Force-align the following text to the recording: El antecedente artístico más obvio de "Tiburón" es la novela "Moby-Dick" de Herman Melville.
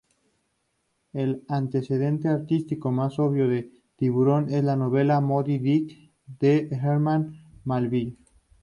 El 1.13 1.43
antecedente 1.47 2.27
artístico 2.27 2.89
más 2.91 3.19
obvio 3.19 3.47
de 3.47 3.71
"Tiburón" 3.97 4.51
es 4.51 4.63
la 4.63 4.75
novela 4.75 5.21
"Moby-Dick" 5.21 6.09
de 6.39 6.69
Herman 6.71 7.35
Melville. 7.65 8.15